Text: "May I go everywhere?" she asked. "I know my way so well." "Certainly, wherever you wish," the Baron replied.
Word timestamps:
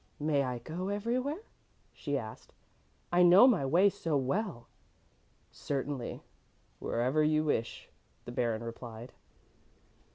"May 0.19 0.41
I 0.41 0.57
go 0.57 0.87
everywhere?" 0.87 1.43
she 1.93 2.17
asked. 2.17 2.53
"I 3.13 3.21
know 3.21 3.45
my 3.47 3.63
way 3.67 3.87
so 3.91 4.17
well." 4.17 4.65
"Certainly, 5.51 6.23
wherever 6.79 7.23
you 7.23 7.43
wish," 7.43 7.87
the 8.25 8.31
Baron 8.31 8.63
replied. 8.63 9.11